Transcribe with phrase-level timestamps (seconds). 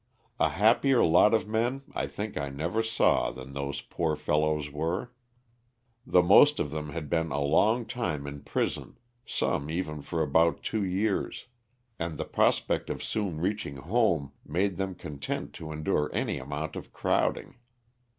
[0.39, 5.11] A happier lot of men I think I never saw than those poor fellows were.
[6.07, 7.39] The most of them had been a.
[7.39, 11.45] long time in prison, some even for about two years,
[11.99, 16.75] and the pros pect of soon reaching home made them content to endure any amount
[16.75, 17.59] of crowding.